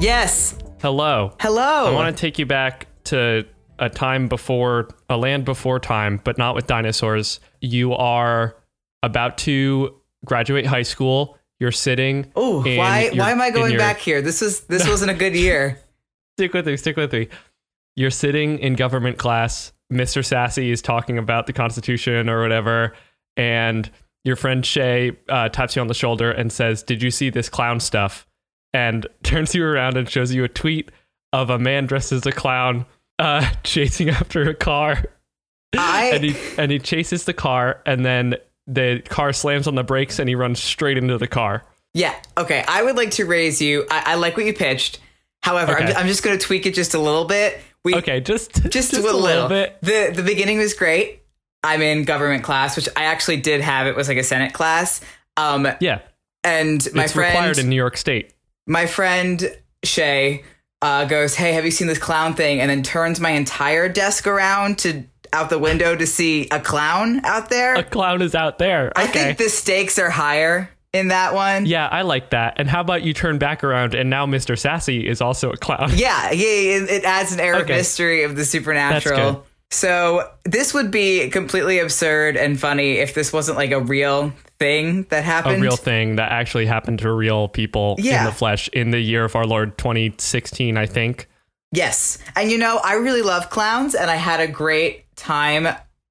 [0.00, 0.54] Yes.
[0.80, 1.34] hello.
[1.40, 1.86] Hello.
[1.86, 3.44] I want to take you back to
[3.78, 7.38] a time before, a land before time, but not with dinosaurs.
[7.60, 8.56] You are
[9.02, 9.94] about to
[10.24, 11.36] graduate high school.
[11.58, 12.32] You're sitting.
[12.34, 14.22] Oh, why your- why am I going your- back here?
[14.22, 15.78] This is this wasn't a good year.
[16.38, 16.76] Stick with me.
[16.78, 17.28] Stick with me.
[17.96, 19.72] You're sitting in government class.
[19.92, 20.24] Mr.
[20.24, 22.94] Sassy is talking about the Constitution or whatever,
[23.36, 23.90] and
[24.24, 27.50] your friend Shay uh, taps you on the shoulder and says, "Did you see this
[27.50, 28.26] clown stuff?"
[28.72, 30.90] And turns you around and shows you a tweet
[31.32, 32.86] of a man dressed as a clown
[33.18, 35.04] uh, chasing after a car.
[35.76, 39.84] I- and he and he chases the car, and then the car slams on the
[39.84, 41.64] brakes, and he runs straight into the car.
[41.94, 42.14] Yeah.
[42.38, 42.64] Okay.
[42.68, 43.84] I would like to raise you.
[43.90, 45.00] I, I like what you pitched.
[45.42, 45.86] However, Okay.
[45.92, 47.60] I'm, I'm just going to tweak it just a little bit.
[47.84, 49.78] We Okay, just just, a little, little bit.
[49.80, 51.22] The the beginning was great.
[51.64, 53.86] I'm in government class, which I actually did have.
[53.86, 55.00] It was like a Senate class.
[55.36, 56.00] Um, Yeah,
[56.44, 58.32] and my it's friend, required in New York State.
[58.70, 60.44] My friend Shay
[60.80, 64.26] uh, goes, "Hey, have you seen this clown thing?" And then turns my entire desk
[64.26, 67.74] around to out the window to see a clown out there.
[67.74, 68.92] A clown is out there.
[68.96, 71.66] I think the stakes are higher in that one.
[71.66, 72.54] Yeah, I like that.
[72.56, 74.58] And how about you turn back around and now Mr.
[74.58, 75.90] Sassy is also a clown?
[75.94, 79.46] Yeah, yeah, it, it adds an air of mystery of the supernatural.
[79.70, 85.04] So this would be completely absurd and funny if this wasn't like a real thing
[85.10, 85.58] that happened.
[85.58, 89.24] A real thing that actually happened to real people in the flesh in the year
[89.24, 91.28] of our Lord 2016, I think.
[91.72, 92.18] Yes.
[92.34, 95.68] And you know, I really love clowns and I had a great time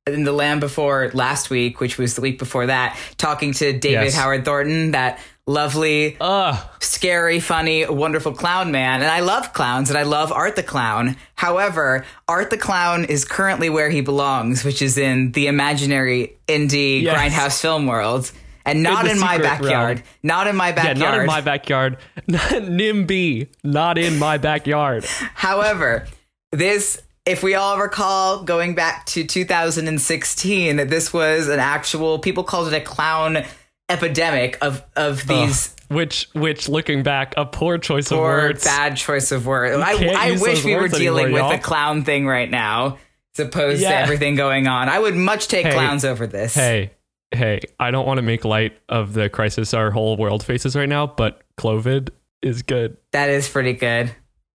[0.08, 4.06] in the land before last week, which was the week before that, talking to David
[4.06, 4.16] Yes.
[4.16, 5.20] Howard Thornton, that
[5.50, 6.56] lovely, Ugh.
[6.80, 9.02] scary, funny, wonderful clown man.
[9.02, 11.18] And I love clowns and I love Art the Clown.
[11.36, 17.02] However, Art the Clown is currently where he belongs, which is in the imaginary indie
[17.02, 17.18] Yes.
[17.18, 18.32] grindhouse film world.
[18.66, 19.98] And not the in, my backyard.
[19.98, 20.08] realm.
[20.22, 20.98] Not in my Yeah, backyard.
[21.00, 21.98] not in my backyard.
[22.30, 25.06] NIMBY, not in my backyard.
[25.34, 26.06] However,
[26.52, 32.20] this, if we all recall, going back to 2016, this was an actual.
[32.20, 33.44] People called it a clown
[33.90, 38.64] epidemic of of these Which, which, looking back, a poor choice of poor words.
[38.64, 39.76] bad choice of words.
[39.84, 41.58] I, I wish we were dealing anymore, with y'all.
[41.58, 43.00] the clown thing right now,
[43.38, 43.90] as opposed Yeah.
[43.90, 44.88] to everything going on.
[44.88, 45.74] I would much take Hey.
[45.74, 46.54] clowns over this.
[46.54, 46.92] Hey,
[47.32, 50.88] hey, I don't want to make light of the crisis our whole world faces right
[50.90, 52.10] now, but Clovid
[52.44, 52.98] is good.
[53.12, 54.12] That is pretty good.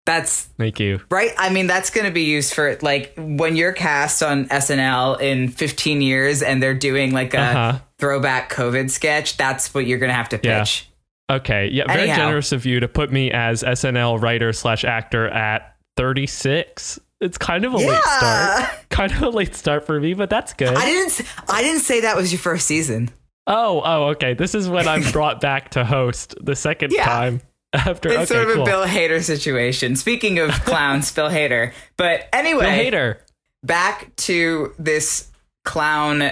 [0.07, 1.01] That's Thank you.
[1.11, 1.31] Right?
[1.39, 5.49] I mean, that's going to be used for like when you're cast on SNL in
[5.49, 7.79] 15 years and they're doing like a Uh-huh.
[8.05, 9.37] Throwback COVID sketch.
[9.39, 10.61] That's what you're going to have to Yeah.
[10.61, 10.89] pitch.
[11.31, 11.69] Okay.
[11.73, 11.87] Yeah.
[11.87, 12.17] Very Anyhow.
[12.17, 16.99] generous of you to put me as SNL writer slash actor at 36.
[17.23, 18.71] It's kind of a late start.
[18.91, 20.75] Kind of a late start for me, but that's good.
[20.75, 21.23] I didn't.
[21.49, 23.11] I didn't say that was your first season.
[23.47, 24.35] oh, oh, okay.
[24.35, 27.05] This is when I'm brought back to host the second Yeah.
[27.07, 27.41] time
[27.73, 28.11] after.
[28.11, 28.63] It's okay, sort of cool.
[28.65, 29.97] a Bill Hader situation.
[29.97, 31.73] Speaking of clowns, Bill Hader.
[31.97, 33.17] But anyway, Bill Hader.
[33.63, 35.29] back to this
[35.65, 36.31] clown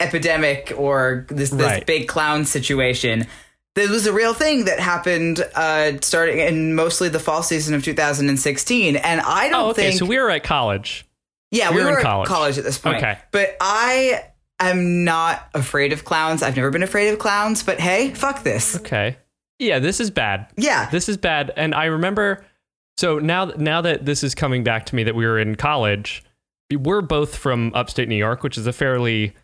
[0.00, 1.86] epidemic or this this Right.
[1.86, 3.26] big clown situation.
[3.74, 7.84] This was a real thing that happened uh, starting in mostly the fall season of
[7.84, 9.88] 2016, and I don't Oh, okay.
[9.90, 9.98] think.
[9.98, 11.04] So we were at college.
[11.50, 12.28] yeah, we we were were in at college.
[12.28, 12.96] college at this point.
[12.98, 13.18] Okay.
[13.32, 14.22] but I
[14.58, 16.42] am not afraid of clowns.
[16.42, 17.62] I've never been afraid of clowns.
[17.62, 18.76] But hey, fuck this.
[18.76, 19.16] Okay.
[19.58, 20.46] Yeah, this is bad.
[20.56, 21.52] Yeah, This is bad.
[21.56, 22.44] And I remember.
[22.98, 26.22] So now, now that this is coming back to me, that we were in college,
[26.72, 29.34] we're both from upstate New York, which is a fairly.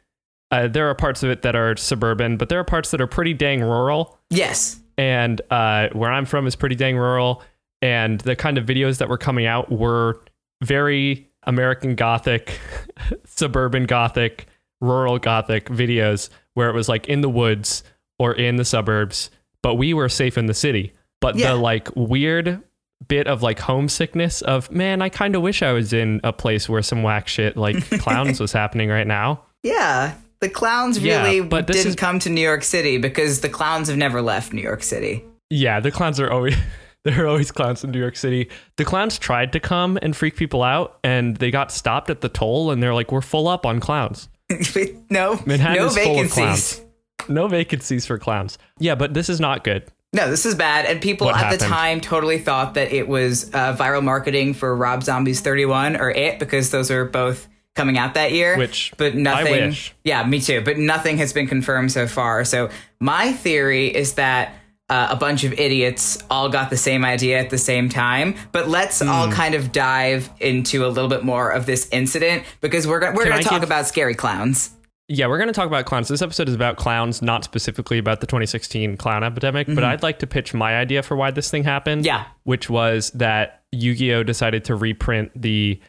[0.52, 3.06] Uh, there are parts of it that are suburban, but there are parts that are
[3.08, 4.18] pretty dang rural.
[4.30, 7.42] yes, and uh, where I'm from is pretty dang rural.
[7.80, 10.22] And the kind of videos that were coming out were
[10.62, 12.60] very American Gothic,
[13.24, 14.46] suburban Gothic,
[14.80, 17.82] rural Gothic videos where it was like in the woods
[18.18, 19.30] or in the suburbs,
[19.62, 20.92] but we were safe in the city.
[21.20, 21.52] But Yeah.
[21.52, 22.62] the like weird
[23.08, 26.68] bit of like homesickness of man, I kind of wish I was in a place
[26.68, 29.42] where some whack shit like clowns was happening right now.
[29.62, 30.14] yeah.
[30.42, 33.88] The clowns Yeah, really but didn't is- come to New York City because the clowns
[33.88, 35.24] have never left New York City.
[35.50, 36.56] Yeah, the clowns are always
[37.04, 38.50] there are always clowns in New York City.
[38.76, 42.28] The clowns tried to come and freak people out and they got stopped at the
[42.28, 44.28] toll and they're like, We're full up on clowns.
[45.10, 46.80] no, Manhattan no is full of vacancies.
[47.28, 48.58] no vacancies for clowns.
[48.80, 49.84] Yeah, but this is not good.
[50.12, 50.84] No, this is bad.
[50.86, 54.74] And people What at the time totally thought that it was uh, viral marketing for
[54.76, 58.56] Rob Zombie's 31 or It because those are both coming out that year.
[58.56, 59.74] Which but nothing.
[60.04, 60.60] Yeah, me too.
[60.60, 62.44] But nothing has been confirmed so far.
[62.44, 62.68] So
[63.00, 64.54] my theory is that
[64.88, 68.34] uh, a bunch of idiots all got the same idea at the same time.
[68.52, 69.32] But let's all Hmm.
[69.32, 73.24] kind of dive into a little bit more of this incident because we're gonna we're
[73.28, 74.70] gonna talk give- about scary clowns.
[75.08, 76.08] Yeah, we're going to talk about clowns.
[76.08, 80.20] This episode is about clowns, not specifically about the 2016 clown epidemic, but I'd like
[80.20, 82.06] to pitch my idea for why this thing happened.
[82.06, 82.24] Yeah.
[82.44, 85.80] Which was that Yu-Gi-Oh decided to reprint the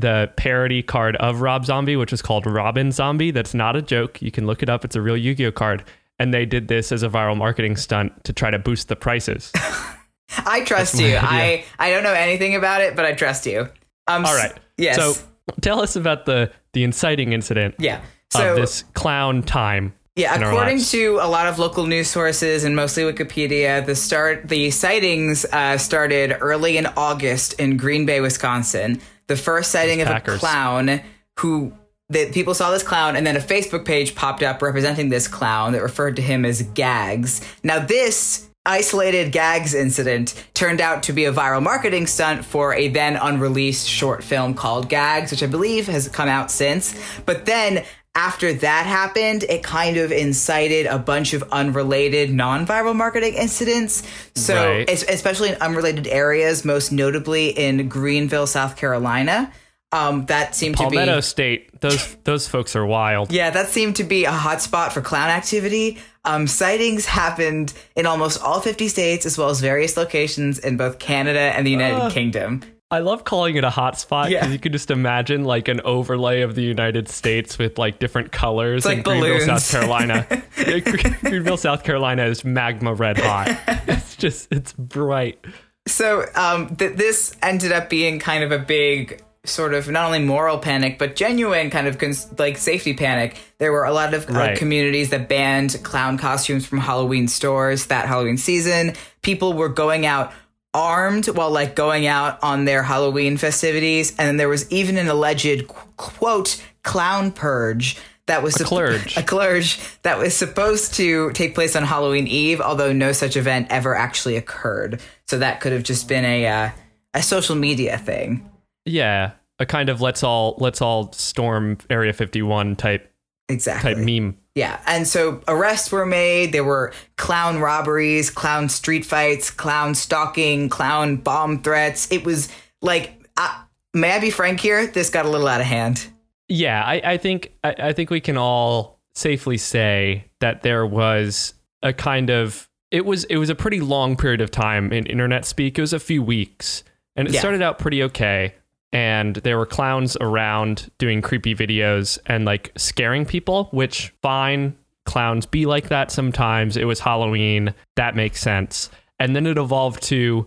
[0.00, 3.30] the parody card of Rob Zombie, which is called Robin Zombie.
[3.30, 4.22] That's not a joke.
[4.22, 4.84] You can look it up.
[4.84, 5.84] It's a real Yu-Gi-Oh card.
[6.18, 9.52] And they did this as a viral marketing stunt to try to boost the prices.
[10.38, 11.16] I trust you.
[11.16, 13.68] I I don't know anything about it, but I trust you.
[14.06, 14.52] Um, All right.
[14.76, 14.96] Yes.
[14.96, 15.14] So
[15.60, 18.02] tell us about the the inciting incident yeah.
[18.30, 19.94] So of this clown time.
[20.16, 24.70] Yeah, according to a lot of local news sources and mostly Wikipedia, the start the
[24.72, 29.00] sightings uh, started early in August in Green Bay, Wisconsin.
[29.28, 31.00] The first sighting of a clown
[31.38, 31.72] who
[32.10, 35.72] that people saw this clown, and then a Facebook page popped up representing this clown
[35.72, 37.40] that referred to him as Gags.
[37.62, 42.88] Now this isolated Gags incident turned out to be a viral marketing stunt for a
[42.88, 46.94] then unreleased short film called Gags, which I believe has come out since.
[47.24, 47.84] But then
[48.18, 54.02] after that happened, it kind of incited a bunch of unrelated non-viral marketing incidents.
[54.34, 54.90] So, Right.
[54.90, 59.52] especially in unrelated areas, most notably in Greenville, South Carolina.
[59.92, 61.80] Um, that seemed to be Palmetto State.
[61.80, 63.32] Those those folks are wild.
[63.32, 65.96] yeah, that seemed to be a hotspot for clown activity.
[66.26, 70.98] Um, sightings happened in almost all 50 states, as well as various locations in both
[70.98, 72.62] Canada and the United Kingdom.
[72.90, 74.46] I love calling it a hotspot because Yeah.
[74.48, 78.86] you could just imagine like an overlay of the United States with like different colors.
[78.86, 79.40] like and Greenville.
[79.58, 80.26] South Carolina.
[81.20, 83.48] Greenville, South Carolina is magma red hot.
[83.88, 85.38] It's just it's bright.
[85.86, 90.18] So um, th- this ended up being kind of a big sort of not only
[90.18, 93.36] moral panic but genuine kind of cons- like safety panic.
[93.58, 94.58] There were a lot of uh, Right.
[94.58, 98.94] communities that banned clown costumes from Halloween stores that Halloween season.
[99.22, 100.32] People were going out
[100.74, 105.08] armed while like going out on their Halloween festivities, and then there was even an
[105.08, 107.96] alleged qu- quote clown purge.
[108.26, 109.16] That was a clerge.
[109.16, 113.68] a clerge that was supposed to take place on Halloween Eve, although no such event
[113.70, 115.00] ever actually occurred.
[115.26, 116.70] So that could have just been a uh,
[117.14, 118.50] a social media thing.
[118.84, 123.10] Yeah, a kind of let's all let's all storm Area 51 type
[123.48, 123.94] Exactly.
[123.94, 124.36] type meme.
[124.54, 126.52] Yeah, and so arrests were made.
[126.52, 132.10] There were clown robberies, clown street fights, clown stalking, clown bomb threats.
[132.10, 132.48] It was
[132.82, 133.62] like, uh,
[133.94, 134.86] may I be frank here?
[134.86, 136.08] This got a little out of hand.
[136.48, 141.54] Yeah, I, I think I, I think we can all safely say that there was
[141.82, 145.44] a kind of it was it was a pretty long period of time in internet
[145.44, 145.78] speak.
[145.78, 146.82] It was a few weeks,
[147.16, 147.40] and it Yeah.
[147.40, 148.54] started out pretty okay.
[148.92, 154.76] And there were clowns around doing creepy videos and like scaring people, which fine.
[155.04, 156.76] Clowns be like that sometimes.
[156.76, 157.74] It was Halloween.
[157.96, 158.90] That makes sense.
[159.18, 160.46] And then it evolved to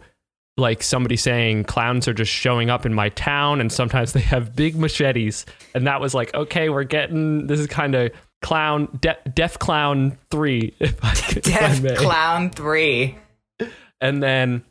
[0.58, 4.56] like somebody saying clowns are just showing up in my town and sometimes they have
[4.56, 8.12] big machetes and that was like okay we're getting this is kind of
[8.42, 11.96] clown de- deaf clown 3 if I, could- if Deaf may.
[11.96, 13.18] Clown 3.
[14.02, 14.64] and then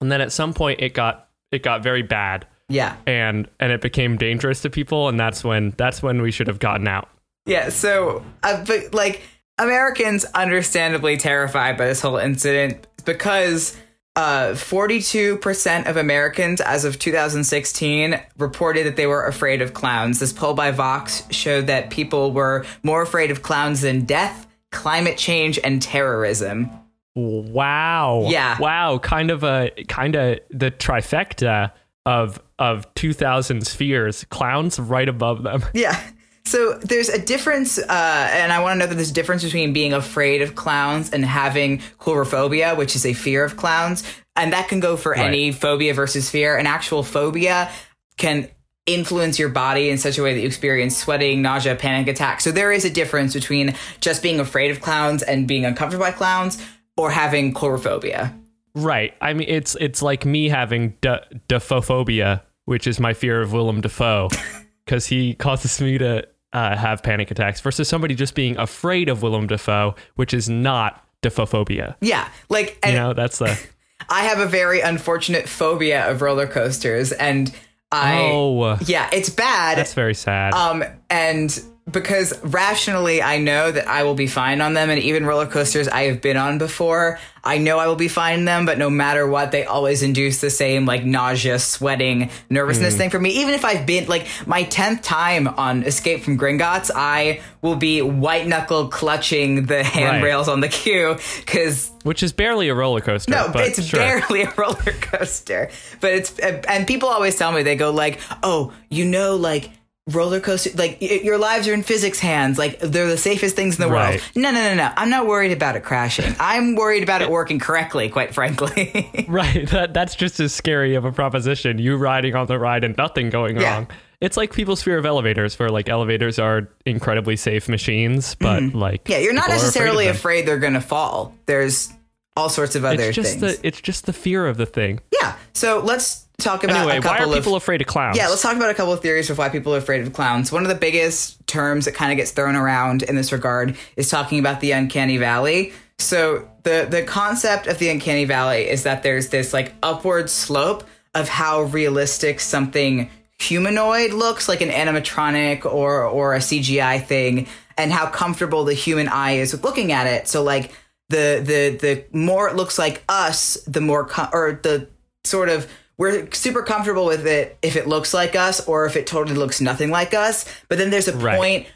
[0.00, 2.96] and then at some point it got it got very bad Yeah.
[3.06, 6.58] and and it became dangerous to people and that's when that's when we should have
[6.60, 7.08] gotten out
[7.46, 9.22] Yeah, so, uh, but like,
[9.58, 13.76] Americans understandably terrified by this whole incident because
[14.16, 20.18] uh, 42% of Americans as of 2016 reported that they were afraid of clowns.
[20.20, 25.16] This poll by Vox showed that people were more afraid of clowns than death, climate
[25.18, 26.70] change, and terrorism.
[27.14, 28.56] wow Yeah.
[28.58, 31.72] wow kind of a kind of the trifecta
[32.06, 36.00] of of 2000s fears clowns right above them Yeah.
[36.46, 39.72] So there's a difference, uh, and I want to know that there's a difference between
[39.72, 44.02] being afraid of clowns and having coulrophobia, which is a fear of clowns.
[44.34, 46.56] And that can go for any phobia versus fear.
[46.56, 47.70] An actual phobia
[48.16, 48.48] can
[48.86, 52.42] influence your body in such a way that you experience sweating, nausea, panic attacks.
[52.44, 56.12] So there is a difference between just being afraid of clowns and being uncomfortable by
[56.12, 56.64] clowns
[56.96, 58.34] or having coulrophobia.
[58.74, 59.14] Right.
[59.20, 61.16] I mean, it's it's like me having d-
[61.48, 64.28] dephophobia, which is my fear of Willem Dafoe,
[64.84, 69.24] because he causes me to uh, have panic attacks, versus somebody just being afraid of
[69.24, 71.96] Willem Dafoe, which is not dephophobia.
[72.00, 72.28] Yeah.
[72.48, 73.60] Like, and You know, that's the
[74.08, 77.52] I have a very unfortunate phobia of roller coasters and
[77.90, 79.76] I, oh, yeah, it's bad.
[79.76, 80.54] that's very sad.
[80.54, 85.24] Um, and because rationally I know that I will be fine on them and even
[85.24, 88.66] roller coasters I have been on before, I know I will be fine in them,
[88.66, 92.98] but no matter what, they always induce the same like nausea, sweating, nervousness mm.
[92.98, 93.30] thing for me.
[93.40, 98.02] Even if I've been like my 10th time on Escape from Gringotts, I will be
[98.02, 103.30] white knuckle clutching the handrails on the queue because Which is barely a roller coaster.
[103.30, 104.00] no, but it's sure.
[104.00, 105.70] barely a roller coaster.
[106.00, 109.70] But it's and people always tell me they go like, "Oh, you know, like."
[110.14, 112.58] Roller coaster, like y- your lives are in physics hands.
[112.58, 114.10] Like they're the safest things in the Right.
[114.20, 114.22] world.
[114.36, 114.92] No, no, no, no.
[114.96, 116.34] I'm not worried about it crashing.
[116.40, 118.08] I'm worried about it working correctly.
[118.08, 119.08] Quite frankly.
[119.28, 119.68] Right.
[119.70, 121.78] That, that's just as scary of a proposition.
[121.78, 123.74] You riding on the ride and nothing going Yeah.
[123.74, 123.88] wrong.
[124.20, 129.04] It's like people's fear of elevators, where like elevators are incredibly safe machines, but like
[129.04, 129.12] Mm-hmm.
[129.12, 130.16] yeah, you're not necessarily afraid.
[130.18, 131.34] afraid they're gonna fall.
[131.46, 131.90] There's
[132.36, 133.58] all sorts of other It's just things.
[133.58, 135.00] the it's just the fear of the thing.
[135.20, 135.36] yeah.
[135.54, 138.16] So let's talk about Anyway, a why couple are of people afraid of clowns?
[138.16, 140.50] Yeah, let's talk about a couple of theories of why people are afraid of clowns.
[140.50, 144.08] One of the biggest terms that kind of gets thrown around in this regard is
[144.08, 145.72] talking about the uncanny valley.
[145.98, 150.84] So the the concept of the uncanny valley is that there's this like upward slope
[151.14, 157.92] of how realistic something humanoid looks, like an animatronic or or a CGI thing, and
[157.92, 160.28] how comfortable the human eye is with looking at it.
[160.28, 160.72] So like
[161.08, 164.88] the the the more it looks like us, the more com- or the
[165.24, 165.70] sort of
[166.00, 169.60] we're super comfortable with it if it looks like us or if it totally looks
[169.60, 170.46] nothing like us.
[170.68, 171.36] But then there's a Right.
[171.38, 171.66] point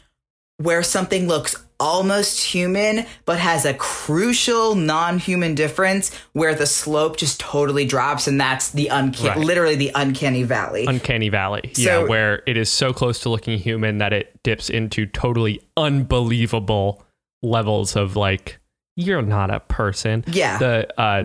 [0.57, 7.39] where something looks almost human but has a crucial non-human difference where the slope just
[7.39, 9.37] totally drops and that's the uncanny Right.
[9.45, 10.85] literally the uncanny valley.
[10.87, 11.69] Uncanny Valley.
[11.73, 15.61] So- yeah, where it is so close to looking human that it dips into totally
[15.77, 17.03] unbelievable
[17.43, 18.57] levels of like
[18.95, 20.23] you're not a person.
[20.27, 20.57] Yeah.
[20.57, 21.23] The uh,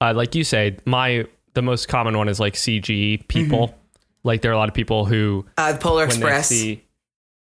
[0.00, 3.74] uh like you say, my the most common one is like CG people.
[4.24, 6.52] Like there are a lot of people who uh, Polar Express.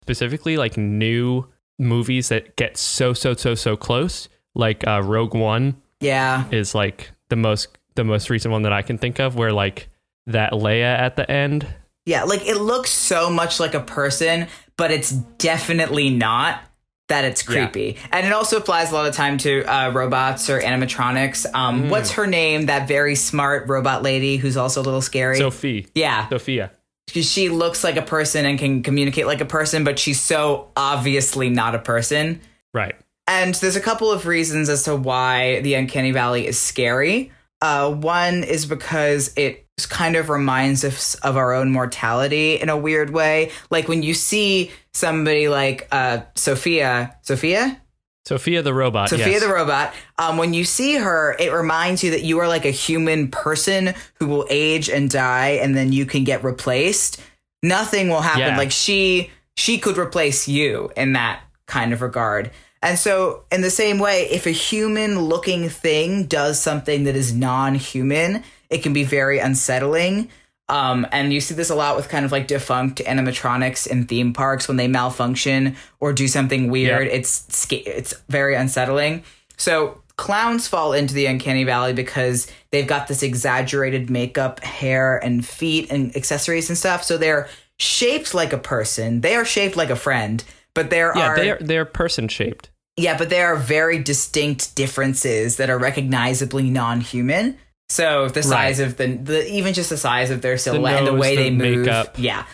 [0.03, 1.47] specifically like new
[1.79, 6.45] movies that get so so so so close, like uh, Rogue One yeah.
[6.51, 9.89] is like the most the most recent one that I can think of, where like
[10.27, 11.67] that Leia at the end.
[12.07, 16.61] Yeah, like it looks so much like a person, but it's definitely not
[17.09, 17.67] that it's Yeah.
[17.69, 17.99] creepy.
[18.13, 21.47] And it also applies a lot of time to uh, robots or animatronics.
[21.55, 21.89] Um, Mm.
[21.91, 22.67] What's her name?
[22.67, 25.37] That very smart robot lady who's also a little scary.
[25.39, 25.87] Sophie.
[25.95, 26.71] yeah, Sophia.
[27.11, 31.51] she looks like a person and can communicate like a person, but she's so obviously
[31.51, 32.41] not a person.
[32.73, 32.95] Right.
[33.27, 37.33] And there's a couple of reasons as to why the Uncanny Valley is scary.
[37.61, 42.77] Uh, one is because it kind of reminds us of our own mortality in a
[42.77, 43.51] weird way.
[43.71, 47.81] Like when you see somebody like uh, Sophia, Sophia,
[48.27, 49.11] Sophia the robot.
[49.11, 49.43] Sophia yes.
[49.43, 49.93] the robot.
[50.19, 53.95] Um, when you see her, it reminds you that you are like a human person
[54.15, 57.21] who will age and die, and then you can get replaced.
[57.63, 58.41] Nothing will happen.
[58.41, 58.57] Yeah.
[58.57, 62.51] Like she, she could replace you in that kind of regard.
[62.83, 68.45] And so, in the same way, if a human-looking thing does something that is non-human,
[68.75, 70.29] it can be very unsettling.
[70.69, 74.33] Um, and you see this a lot with kind of like defunct animatronics in theme
[74.33, 77.07] parks when they malfunction or do something weird.
[77.07, 77.13] Yeah.
[77.19, 79.25] It's it's very unsettling.
[79.59, 85.45] So clowns fall into the uncanny valley because they've got this exaggerated makeup, hair, and
[85.47, 87.05] feet and accessories and stuff.
[87.05, 89.21] So they're shaped like a person.
[89.21, 90.43] They are shaped like a friend,
[90.75, 92.71] but there Yeah, are they're they're person shaped.
[92.97, 97.59] yeah, but there are very distinct differences that are recognizably non-human.
[97.89, 101.15] So the size of the, the even just the size of their silhouette and the
[101.15, 102.15] way the they move, makeup.
[102.19, 102.45] yeah.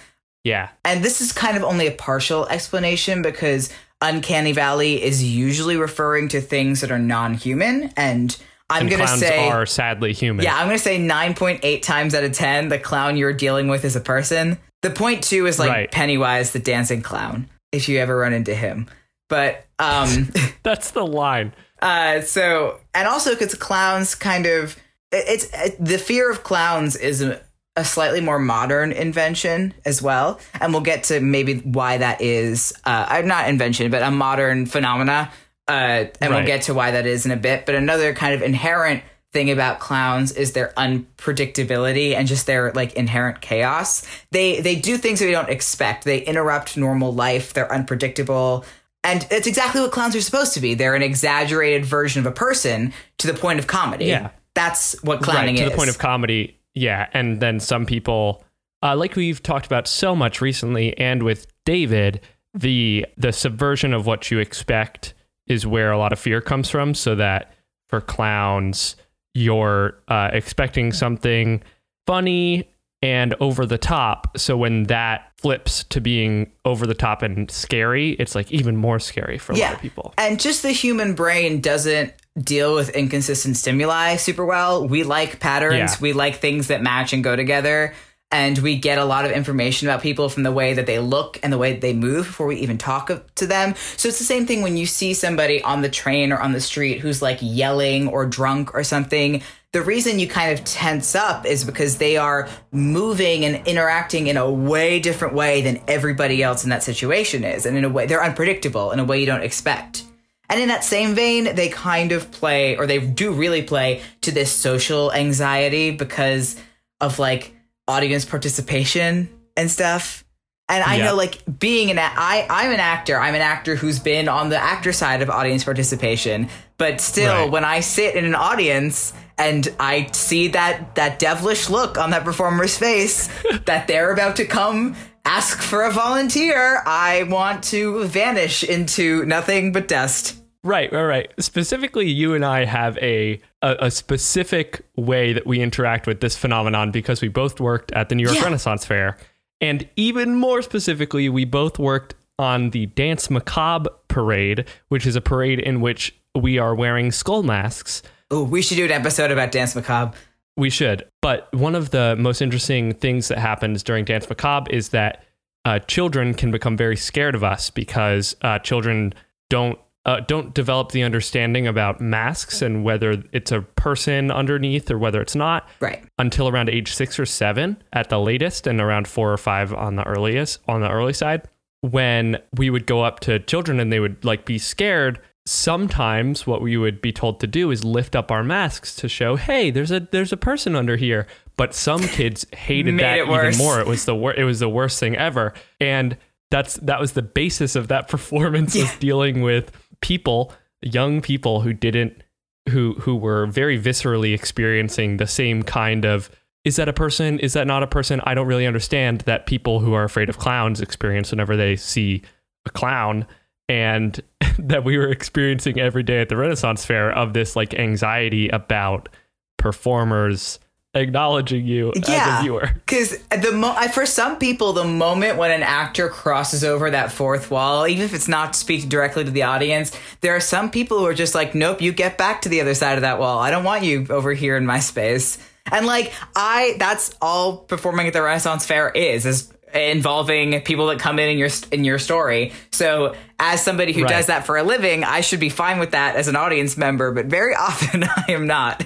[0.44, 0.70] Yeah.
[0.84, 3.70] And this is kind of only a partial explanation because
[4.00, 8.36] uncanny valley is usually referring to things that are non-human, and
[8.70, 10.44] I'm And gonna say are sadly human.
[10.44, 13.96] yeah, I'm gonna say 9.8 times out of 10, the clown you're dealing with is
[13.96, 14.58] a person.
[14.82, 15.90] The point two is like Right.
[15.90, 18.86] Pennywise, the dancing clown, if you ever run into him.
[19.28, 20.30] But um
[20.62, 21.52] That's the line.
[21.82, 24.76] Uh, so and also because clowns kind of
[25.12, 27.40] it's it, the fear of clowns is a,
[27.76, 32.72] a slightly more modern invention as well, and we'll get to maybe why that is.
[32.84, 35.30] Uh, uh, not invention, but a modern phenomena.
[35.68, 37.64] Uh, and we'll get to why that is in a bit.
[37.64, 42.94] But another kind of inherent thing about clowns is their unpredictability and just their like
[42.94, 44.04] inherent chaos.
[44.32, 46.04] They they do things that we don't expect.
[46.04, 47.54] They interrupt normal life.
[47.54, 48.64] They're unpredictable.
[49.02, 50.74] And it's exactly what clowns are supposed to be.
[50.74, 54.06] They're an exaggerated version of a person to the point of comedy.
[54.06, 54.30] Yeah.
[54.54, 55.68] That's what clowning right, is.
[55.68, 56.58] to the point of comedy.
[56.74, 58.44] Yeah, and then some people,
[58.82, 62.20] uh, like we've talked about so much recently, and with David,
[62.54, 65.14] the the subversion of what you expect
[65.46, 66.94] is where a lot of fear comes from.
[66.94, 67.54] So that
[67.88, 68.96] for clowns,
[69.34, 71.62] you're uh, expecting something
[72.06, 72.68] funny
[73.02, 74.36] and over the top.
[74.38, 78.98] So when that flips to being over the top and scary, it's like even more
[78.98, 80.12] scary for a lot of people.
[80.18, 84.86] And just the human brain doesn't deal with inconsistent stimuli super well.
[84.86, 85.96] We like patterns, Yeah.
[86.00, 87.94] we like things that match and go together.
[88.32, 91.40] And we get a lot of information about people from the way that they look
[91.42, 93.74] and the way that they move before we even talk to them.
[93.96, 96.60] So it's the same thing when you see somebody on the train or on the
[96.60, 99.42] street who's like yelling or drunk or something.
[99.72, 104.36] The reason you kind of tense up is because they are moving and interacting in
[104.36, 107.66] a way different way than everybody else in that situation is.
[107.66, 110.04] And in a way, they're unpredictable in a way you don't expect.
[110.48, 114.32] And in that same vein, they kind of play, or they do really play to
[114.32, 116.56] this social anxiety because
[117.00, 117.54] of like
[117.90, 120.24] audience participation and stuff.
[120.68, 121.06] And I Yeah.
[121.06, 123.18] know, like being an a- I, I'm an actor.
[123.20, 126.48] I'm an actor who's been on the actor side of audience participation.
[126.78, 127.50] But still, Right.
[127.50, 132.24] when I sit in an audience and I see that that devilish look on that
[132.24, 133.28] performer's face,
[133.66, 134.94] that they're about to come
[135.24, 140.36] ask for a volunteer, I want to vanish into nothing but dust.
[140.62, 141.32] Right, right, right.
[141.38, 146.36] Specifically, you and I have a, a a specific way that we interact with this
[146.36, 148.44] phenomenon because we both worked at the New York Yeah.
[148.44, 149.16] Renaissance Fair,
[149.60, 155.20] and even more specifically, we both worked on the Dance Macabre parade, which is a
[155.20, 158.02] parade in which we are wearing skull masks.
[158.30, 160.16] Oh, we should do an episode about Dance Macabre.
[160.56, 161.06] We should.
[161.22, 165.24] But one of the most interesting things that happens during Dance Macabre is that
[165.64, 169.12] uh, children can become very scared of us because uh, children
[169.48, 174.96] don't uh, don't develop the understanding about masks and whether it's a person underneath or
[174.98, 176.02] whether it's not Right.
[176.18, 179.96] until around age six or seven at the latest, and around four or five on
[179.96, 181.42] the earliest on the early side.
[181.82, 186.62] When we would go up to children and they would like be scared, sometimes what
[186.62, 189.90] we would be told to do is lift up our masks to show, hey, there's
[189.90, 191.26] a there's a person under here.
[191.56, 193.80] But some kids hated that even more.
[193.80, 196.16] It was the wor- it was the worst thing ever, and
[196.50, 200.52] that's that was the basis of that performance was dealing with people,
[200.82, 202.22] young people who didn't
[202.68, 206.30] who who were very viscerally experiencing the same kind of
[206.64, 207.38] is that a person?
[207.38, 208.20] Is that not a person?
[208.24, 212.22] I don't really understand that people who are afraid of clowns experience whenever they see
[212.66, 213.26] a clown.
[213.68, 214.20] And
[214.58, 219.08] that we were experiencing every day at the renaissance fair of this like anxiety about
[219.56, 220.58] performers
[220.94, 225.62] acknowledging you as a viewer Because the mo- for some people, the moment when an
[225.62, 229.44] actor crosses over that fourth wall, even if it's not to speak directly to the
[229.44, 232.60] audience, there are some people who are just like, "Nope, you get back to the
[232.60, 233.38] other side of that wall.
[233.38, 235.38] I don't want you over here in my space."
[235.70, 240.98] And like, I that's all performing at the Renaissance Fair is is involving people that
[240.98, 242.52] come in in your in your story.
[242.72, 244.10] So, as somebody who Right.
[244.10, 247.12] does that for a living, I should be fine with that as an audience member,
[247.12, 248.82] but very often I am not.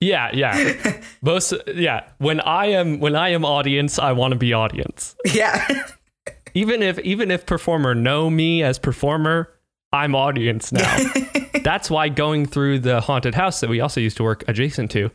[0.00, 1.00] Yeah yeah.
[1.22, 2.08] Most yeah.
[2.18, 5.16] When i am when i am audience i want to be audience.
[5.24, 5.66] Yeah.
[6.54, 9.52] even if even if performer know me as performer
[9.92, 10.96] i'm audience now.
[11.62, 15.10] That's why going through the haunted house that we also used to work adjacent to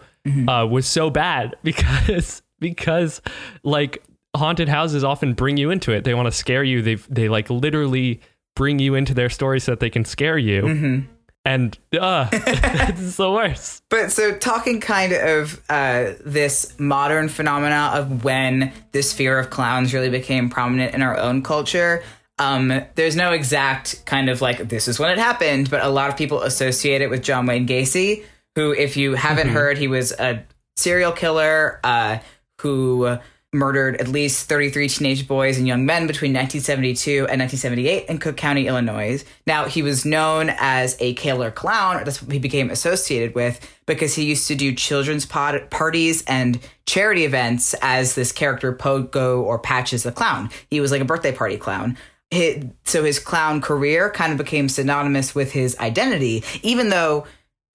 [0.49, 3.21] uh, was so bad because because
[3.63, 4.03] like
[4.35, 6.03] haunted houses often bring you into it.
[6.03, 6.81] They want to scare you.
[6.81, 8.21] They they like literally
[8.55, 11.05] bring you into their story so that they can scare you
[11.43, 18.23] and uh it's the worst But so talking kind of uh, this modern phenomena of
[18.23, 22.03] when this fear of clowns really became prominent in our own culture.
[22.39, 26.09] Um, there's no exact kind of like this is when it happened, but a lot
[26.09, 28.23] of people associate it with John Wayne Gacy,
[28.55, 30.43] who, if you haven't heard, he was a
[30.75, 32.19] serial killer uh,
[32.61, 33.17] who
[33.53, 38.37] murdered at least 33 teenage boys and young men between 1972 and 1978 in Cook
[38.37, 39.23] County, Illinois.
[39.45, 44.15] Now, he was known as a killer clown, that's what he became associated with, because
[44.15, 49.59] he used to do children's pod- parties and charity events as this character Pogo or
[49.59, 50.49] Patches the Clown.
[50.69, 51.97] He was like a birthday party clown.
[52.85, 57.25] So his clown career kind of became synonymous with his identity, even though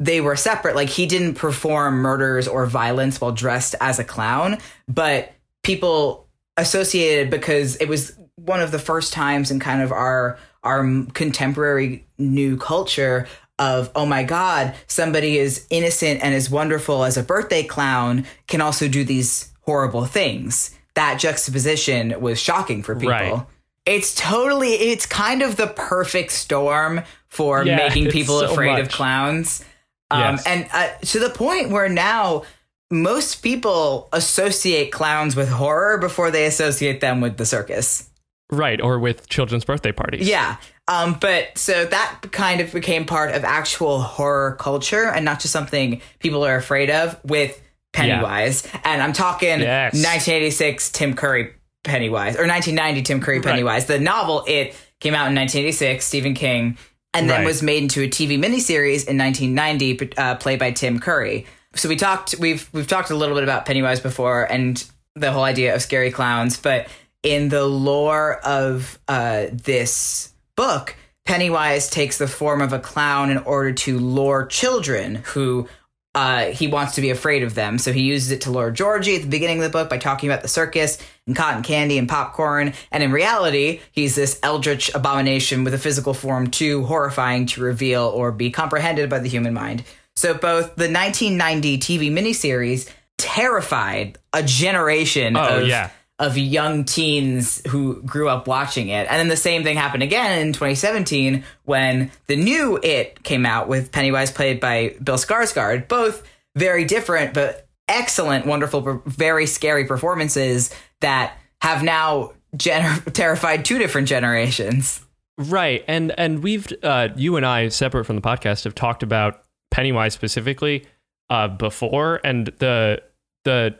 [0.01, 0.75] they were separate.
[0.75, 4.57] Like he didn't perform murders or violence while dressed as a clown,
[4.89, 5.36] but
[5.67, 10.81] people associated because it was one of the first times in kind of our our
[11.13, 13.27] contemporary new culture
[13.59, 18.61] of oh my god somebody is innocent and as wonderful as a birthday clown can
[18.61, 23.43] also do these horrible things that juxtaposition was shocking for people Right.
[23.85, 28.89] it's totally it's kind of the perfect storm for Yeah, making people so afraid of
[28.89, 29.65] clowns
[30.11, 30.47] um, Yes.
[30.47, 32.45] and uh, to the point where now
[32.91, 38.09] most people associate clowns with horror before they associate them with the circus.
[38.53, 40.57] right or with children's birthday parties Yeah.
[40.89, 45.53] Um, but so that kind of became part of actual horror culture and not just
[45.53, 47.61] something people are afraid of with
[47.93, 49.95] Pennywise, and I'm talking Yes.
[49.95, 53.87] 1986 Tim Curry Pennywise or 1990 Tim Curry Pennywise.
[53.87, 56.79] The novel it came out in 1986, Stephen King,
[57.15, 57.47] and then Right.
[57.47, 61.47] was made into a TV miniseries in 1990, uh, played by Tim Curry.
[61.77, 64.83] So we talked we've we've talked a little bit about Pennywise before and
[65.15, 66.89] the whole idea of scary clowns, but
[67.23, 73.39] in the lore of uh, this book, Pennywise takes the form of a clown in
[73.39, 75.69] order to lure children who
[76.15, 77.79] uh, he wants to be afraid of them.
[77.79, 80.31] So he uses it to lure Georgie at the beginning of the book by talking
[80.31, 82.73] about the circus and cotton candy and popcorn.
[82.91, 88.05] And in reality, he's this eldritch abomination with a physical form too horrifying to reveal
[88.05, 89.85] or be comprehended by the human mind.
[90.17, 95.91] So both the 1990 TV miniseries terrified a generation Oh, of yeah.
[96.19, 99.07] of young teens who grew up watching it.
[99.11, 103.69] And then the same thing happened again in 2017 when the new It came out
[103.69, 105.89] with Pennywise played by Bill Skarsgård.
[105.89, 106.23] Both
[106.55, 110.71] very different, but excellent, wonderful, very scary performances
[111.03, 115.03] that have now gener- terrified two different generations.
[115.39, 119.43] Right, and and we've uh, you and I separate from the podcast have talked about
[119.71, 120.87] Pennywise specifically
[121.31, 123.03] uh, before, and the
[123.45, 123.77] the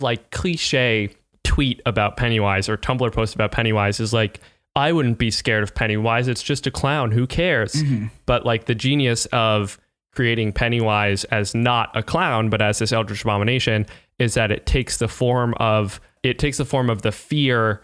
[0.00, 1.10] like cliche
[1.44, 4.40] tweet about Pennywise or Tumblr post about Pennywise is like,
[4.76, 6.28] I wouldn't be scared of Pennywise.
[6.28, 7.10] It's just a clown.
[7.10, 7.82] Who cares?
[8.26, 9.78] But like the genius of
[10.14, 13.86] creating Pennywise as not a clown, but as this eldritch abomination,
[14.18, 17.80] is that it takes the form of it takes the form of the fear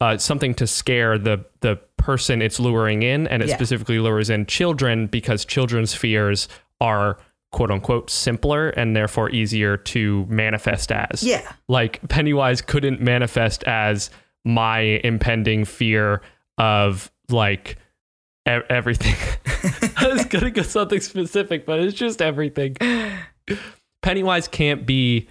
[0.00, 3.54] uh, something to scare the the person it's luring in, and it Yeah.
[3.56, 6.48] specifically lures in children because children's fears
[6.80, 7.18] are
[7.52, 11.22] quote unquote simpler and therefore easier to manifest as.
[11.22, 11.50] Yeah.
[11.68, 14.10] Like Pennywise couldn't manifest as
[14.44, 16.20] my impending fear
[16.58, 17.76] of like
[18.46, 19.14] e- everything.
[19.96, 22.76] I was gonna go something specific, but it's just everything.
[24.02, 25.28] Pennywise can't be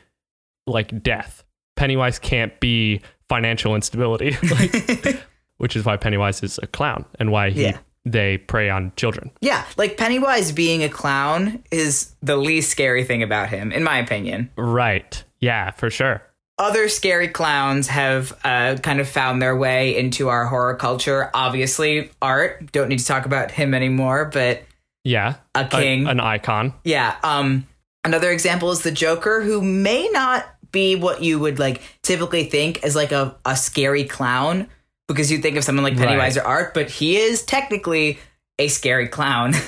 [0.66, 1.44] like death.
[1.76, 5.22] Pennywise can't be financial instability, like,
[5.58, 7.78] which is why Pennywise is a clown and why he Yeah.
[8.12, 9.32] They prey on children.
[9.42, 14.00] Yeah, like Pennywise being a clown is the least scary thing about him, in my
[14.00, 14.50] opinion.
[14.58, 15.24] Right.
[15.40, 16.22] Yeah, for sure.
[16.60, 21.30] other scary clowns have uh, kind of found their way into our horror culture.
[21.34, 22.72] Obviously, art.
[22.72, 24.64] Don't need to talk about him anymore, but
[25.04, 25.36] Yeah.
[25.54, 26.08] a king.
[26.08, 26.74] an icon.
[26.84, 27.16] yeah.
[27.24, 27.68] Um.
[28.04, 32.84] Another example is the Joker, who may not be what you would like typically think
[32.84, 34.68] as like a, a scary clown,
[35.08, 36.44] because you think of someone like Pennywise Right.
[36.44, 38.20] or Art, but he is technically
[38.60, 39.54] a scary clown.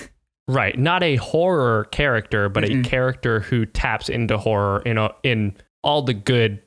[0.48, 0.76] Right.
[0.80, 6.02] Not a horror character, but a character who taps into horror in a, in all
[6.02, 6.60] the good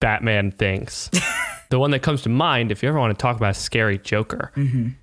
[0.00, 1.10] Batman things.
[1.70, 3.98] the one that comes to mind, if you ever want to talk about a scary
[3.98, 4.52] Joker,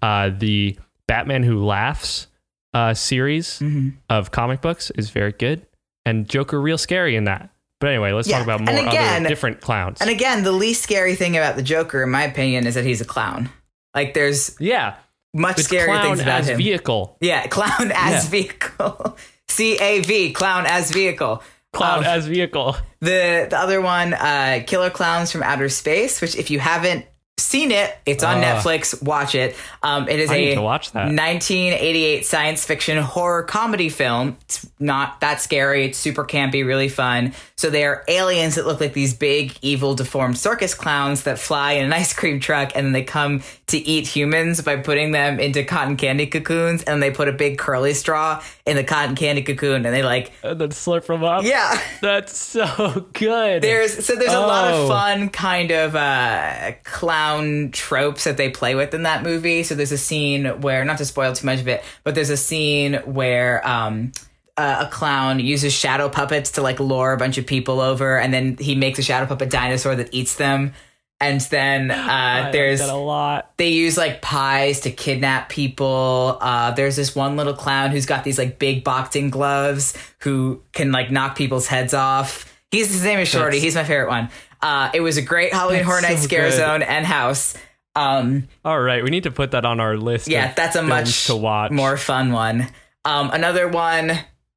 [0.01, 0.79] uh, the
[1.09, 2.27] Batman Who Laughs
[2.73, 3.61] uh, series
[4.09, 5.67] of comic books is very good,
[6.05, 7.49] and Joker real scary in that.
[7.81, 9.99] But anyway, let's Yeah, talk about more again- other different clowns.
[9.99, 13.01] and again, the least scary thing about the Joker, in my opinion, is that he's
[13.01, 13.49] a clown.
[13.93, 14.95] Like, there's yeah,
[15.33, 16.57] much it's scarier clown things about as him.
[16.57, 17.17] vehicle.
[17.19, 18.29] Yeah, clown as Yeah.
[18.29, 19.17] vehicle.
[19.49, 21.43] C A V, clown as vehicle.
[21.73, 22.77] Clown Um, as vehicle.
[23.01, 27.05] the the other one, uh, Killer Clowns from Outer Space, which if you haven't
[27.41, 28.41] seen it, it's on Ah.
[28.61, 29.01] Netflix.
[29.03, 29.55] Watch it.
[29.83, 31.07] Um, it is I a need to watch that.
[31.07, 34.37] 1988 science fiction horror comedy film.
[34.41, 35.85] It's not that scary.
[35.85, 37.33] It's super campy, really fun.
[37.55, 41.73] So they are aliens that look like these big, evil, deformed circus clowns that fly
[41.73, 45.39] in an ice cream truck, and then they come to eat humans by putting them
[45.39, 49.41] into cotton candy cocoons, and they put a big curly straw in the cotton candy
[49.41, 51.43] cocoon, and they like, And then slurp them up.
[51.43, 51.79] yeah.
[52.01, 53.61] That's so good.
[53.61, 54.87] There's so there's a lot of Oh.
[54.87, 57.30] fun kind of uh, clown
[57.71, 59.63] tropes that they play with in that movie.
[59.63, 62.37] So there's a scene where, not to spoil too much of it, but there's a
[62.37, 64.11] scene where um,
[64.57, 68.33] uh, a clown uses shadow puppets to like lure a bunch of people over, and
[68.33, 70.73] then he makes a shadow puppet dinosaur that eats them.
[71.19, 73.53] And then uh, there's a lot.
[73.57, 76.37] they use like pies to kidnap people.
[76.41, 80.91] Uh, there's this one little clown who's got these like big boxing gloves who can
[80.91, 82.47] like knock people's heads off.
[82.71, 83.57] He's his name is Shorty.
[83.57, 84.29] That's- He's my favorite one.
[84.61, 86.57] Uh, it was a great Halloween That's Horror Night so Scare good.
[86.57, 87.55] Zone and House.
[87.95, 90.27] Um, All right, we need to put that on our list.
[90.27, 91.71] yeah, that's a much to watch.
[91.71, 92.67] more fun one.
[93.03, 94.11] Um, another one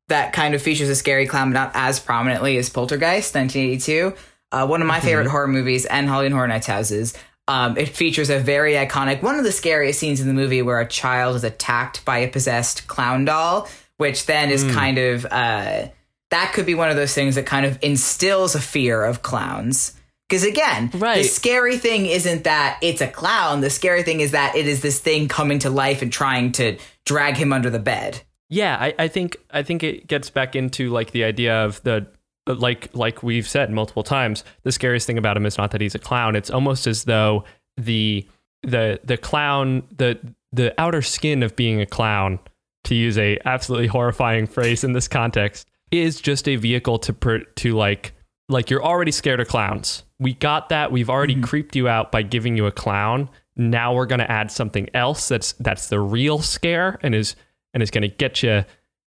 [0.09, 4.15] that kind of features a scary clown, but not as prominently, is Poltergeist, 1982.
[4.53, 5.07] Uh, one of my Mm-hmm.
[5.07, 7.15] favorite horror movies, and Halloween Horror Nights houses.
[7.49, 10.81] Um, it features a very iconic, one of the scariest scenes in the movie where
[10.81, 14.73] a child is attacked by a possessed clown doll, which then is Mm.
[14.75, 15.89] kind of uh,
[16.35, 19.95] that could be one of those things that kind of instills a fear of clowns.
[20.29, 23.61] Because again, the scary thing isn't that it's a clown.
[23.61, 26.77] The scary thing is that it is this thing coming to life and trying to
[27.07, 28.21] drag him under the bed.
[28.51, 32.07] Yeah, I, I think I think it gets back into like the idea of the
[32.47, 35.95] like like we've said multiple times, the scariest thing about him is not that he's
[35.95, 36.35] a clown.
[36.35, 37.45] It's almost as though
[37.77, 38.27] the
[38.63, 40.19] the the clown the
[40.53, 42.41] the outer skin of being a clown,
[42.85, 47.39] to use a absolutely horrifying phrase in this context, is just a vehicle to per,
[47.41, 48.13] to like
[48.49, 50.03] like you're already scared of clowns.
[50.19, 50.93] We got that.
[50.93, 51.45] We've already Mm-hmm.
[51.45, 53.31] creeped you out by giving you a clown.
[53.57, 57.37] Now we're gonna add something else that's that's the real scare and is
[57.73, 58.65] and is gonna get you.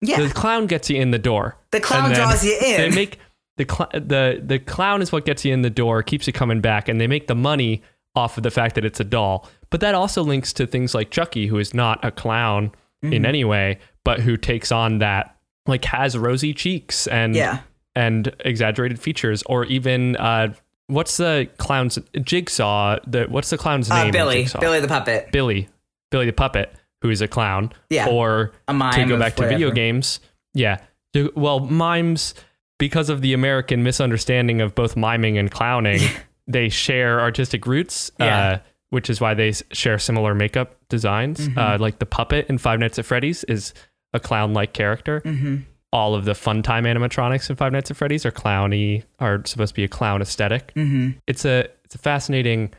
[0.02, 0.22] Yeah.
[0.22, 1.58] The clown gets you in the door.
[1.72, 2.78] The clown draws you in.
[2.90, 3.20] They make
[3.58, 6.62] the cl- the the clown is what gets you in the door, keeps you coming
[6.62, 7.82] back, and they make the money
[8.16, 9.48] off of the fact that it's a doll.
[9.70, 13.14] But that also links to things like Chucky, who is not a clown Mm-hmm.
[13.14, 15.34] in any way, but who takes on that
[15.68, 17.60] like has rosy cheeks and Yeah.
[17.96, 20.54] and exaggerated features, or even uh,
[20.88, 22.98] what's the clown's Jigsaw?
[23.08, 23.98] The what's the clown's name?
[24.00, 24.48] Uh, in Billy.
[24.60, 25.32] Billy the puppet.
[25.32, 25.68] Billy,
[26.12, 27.72] Billy the puppet, who is a clown.
[27.90, 28.08] Yeah.
[28.10, 28.94] Or A mime.
[28.94, 30.20] to go back to video games,
[30.54, 30.80] yeah.
[31.36, 32.36] Well, mimes,
[32.78, 36.02] because of the American misunderstanding of both miming and clowning,
[36.48, 38.38] they share artistic roots, Yeah.
[38.50, 38.58] uh,
[38.92, 41.48] which is why they share similar makeup designs.
[41.48, 41.58] Mm-hmm.
[41.60, 43.74] Uh, like the puppet in Five Nights at Freddy's is
[44.14, 45.22] a clown-like character.
[45.22, 45.58] Mm-hmm.
[45.92, 49.70] All of the fun time animatronics in Five Nights at Freddy's are clowny, are supposed
[49.70, 51.18] to be a clown esthetic Mm-hmm.
[51.28, 52.72] it's a it's a fascinating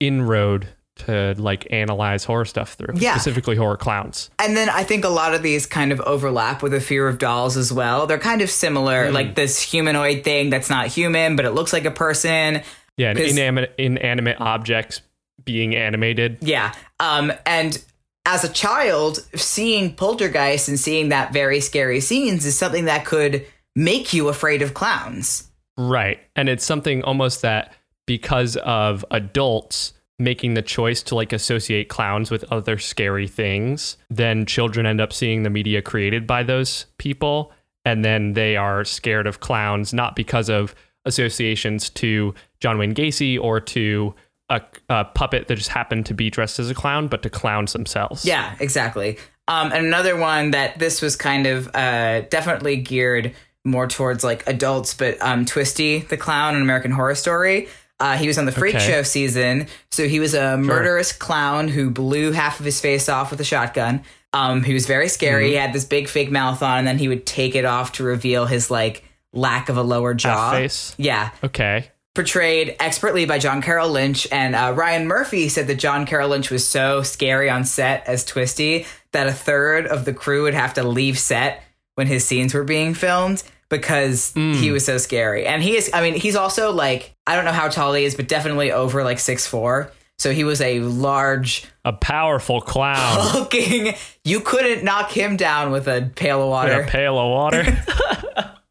[0.00, 3.14] inroad to like analyze horror stuff through Yeah.
[3.14, 6.72] specifically horror clowns And then I think a lot of these kind of overlap with
[6.72, 8.06] a fear of dolls as well.
[8.06, 9.14] They're kind of similar, Hmm.
[9.14, 12.62] like this humanoid thing that's not human, but it looks like a person.
[12.96, 15.00] yeah inanimate, inanimate objects
[15.44, 16.72] being animated Yeah.
[17.00, 17.82] Um, and
[18.26, 23.44] as a child, seeing Poltergeist and seeing that very scary scenes is something that could
[23.76, 25.50] make you afraid of clowns.
[25.76, 27.74] right and it's something almost that
[28.06, 34.46] because of adults making the choice to like associate clowns with other scary things then
[34.46, 37.52] children end up seeing the media created by those people
[37.84, 43.38] and then they are scared of clowns not because of associations to John Wayne Gacy
[43.38, 44.14] or to
[44.54, 44.62] a,
[45.00, 48.24] a puppet that just happened to be dressed as a clown, but to clowns themselves.
[48.24, 49.18] Yeah, exactly.
[49.48, 54.46] Um, and another one that this was kind of uh, definitely geared more towards like
[54.46, 57.68] adults, but um, Twisty the clown in American Horror Story.
[58.00, 58.86] Uh, he was on the Freak Okay.
[58.86, 63.30] Show season, so he was a murderous clown who blew half of his face off
[63.30, 64.02] with a shotgun.
[64.32, 65.44] Um, he was very scary.
[65.44, 65.50] Mm-hmm.
[65.52, 68.04] He had this big fake mouth on, and then he would take it off to
[68.04, 70.50] reveal his like lack of a lower jaw.
[70.50, 70.94] face.
[70.98, 71.88] Yeah, Okay.
[72.14, 74.26] Portrayed expertly by John Carroll Lynch.
[74.30, 78.24] And uh, Ryan Murphy said that John Carroll Lynch was so scary on set as
[78.24, 81.62] Twisty that a third of the crew would have to leave set
[81.96, 85.46] when his scenes were being filmed because he was so scary.
[85.46, 88.14] And he is, I mean, he's also like, I don't know how tall he is,
[88.14, 89.90] but definitely over like six four.
[90.18, 93.94] So he was a large, A powerful clown hulking.
[94.22, 96.82] You couldn't knock him down with a pail of water.
[96.82, 97.84] a pail of water.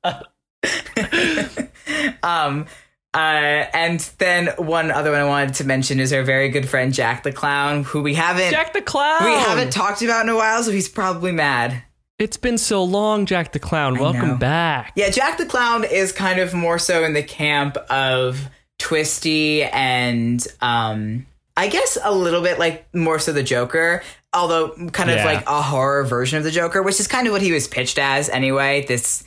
[2.23, 2.67] Um,
[3.13, 6.93] uh, and then one other one I wanted to mention is our very good friend
[6.93, 9.23] Jack the Clown, who we haven't Jack the Clown.
[9.26, 11.84] we haven't talked about in a while, so he's probably mad.
[12.19, 13.97] It's been so long, Jack the Clown.
[13.99, 14.93] Welcome back.
[14.95, 18.39] Yeah, Jack the Clown is kind of more so in the camp of
[18.80, 25.10] Twisty and um I guess a little bit like more so the Joker, although kind
[25.10, 25.26] of Yeah.
[25.26, 27.97] like a horror version of the Joker, which is kind of what he was pitched
[27.99, 29.23] as anyway, this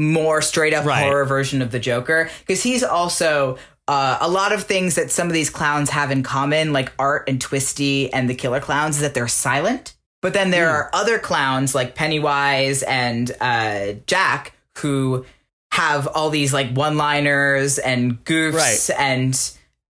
[0.00, 1.02] more straight up Right.
[1.04, 5.26] horror version of the Joker because he's also uh, a lot of things that some
[5.26, 9.02] of these clowns have in common, like Art and Twisty and the Killer Clowns, is
[9.02, 9.94] that they're silent.
[10.22, 15.24] But then there are other clowns like Pennywise and uh, Jack who
[15.72, 19.38] have all these like one-liners and goofs, and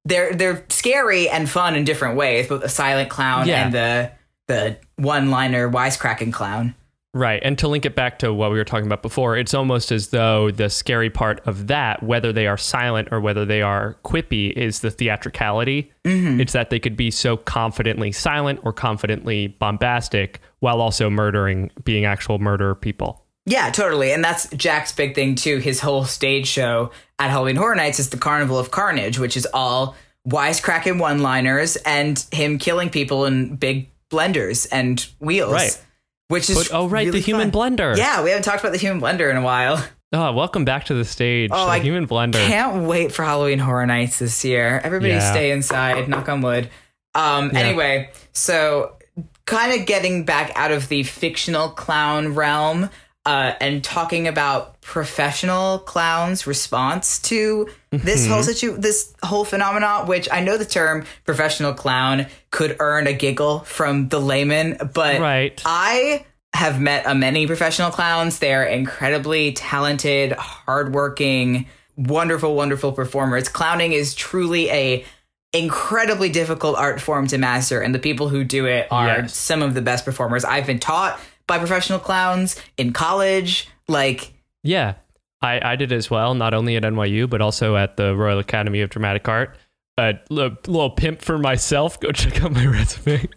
[0.07, 2.49] they're they're scary and fun in different ways.
[2.49, 3.65] Both the silent clown Yeah.
[3.67, 4.11] and the
[4.49, 6.75] the one-liner wisecracking clown.
[7.13, 7.43] Right.
[7.43, 10.09] And to link it back to what we were talking about before, it's almost as
[10.09, 14.53] though the scary part of that, whether they are silent or whether they are quippy,
[14.53, 15.93] is the theatricality.
[16.05, 16.41] Mm-hmm.
[16.41, 22.05] It's that they could be so confidently silent or confidently bombastic while also murdering, being
[22.05, 23.27] actual murder people.
[23.45, 24.13] Yeah, totally.
[24.13, 25.59] And that's Jack's big thing too.
[25.59, 29.49] His whole stage show at Halloween Horror Nights is the Carnival of Carnage, which is
[29.53, 29.97] all
[30.29, 35.53] wisecracking one-liners and him killing people in big blenders and wheels.
[35.53, 35.85] Right.
[36.31, 37.77] Which is But, oh, right, really the human fun.
[37.77, 37.97] blender.
[37.97, 39.85] Yeah, we haven't talked about the human blender in a while.
[40.13, 41.51] Oh, welcome back to the stage.
[41.53, 42.35] Oh, the I human blender.
[42.47, 44.81] Can't wait for Halloween Horror Nights this year.
[44.85, 45.31] Everybody Yeah.
[45.33, 46.71] stay inside, knock on wood.
[47.17, 47.59] Um, Yeah.
[47.59, 48.93] Anyway, so
[49.47, 52.91] kind of getting back out of the fictional clown realm
[53.27, 58.33] uh, and talking about professional clowns' response to this Mm-hmm.
[58.33, 60.07] whole situ- this whole phenomenon.
[60.07, 65.21] Which I know the term professional clown could earn a giggle from the layman, but
[65.21, 65.61] Right.
[65.67, 68.39] I have met uh, many professional clowns.
[68.39, 73.49] They're incredibly talented, hardworking, wonderful, wonderful performers.
[73.49, 75.05] Clowning is truly a
[75.53, 79.37] incredibly difficult art form to master, and the people who do it are Yes.
[79.37, 80.45] some of the best performers.
[80.45, 83.69] I've been taught by professional clowns in college.
[83.89, 84.33] Like,
[84.63, 84.95] Yeah,
[85.43, 88.83] I, I did as well, not only at NYU, but also at the Royal Academy
[88.83, 89.57] of Dramatic Art.
[89.99, 91.99] A little, little pimp for myself.
[91.99, 93.29] Go check out my resume.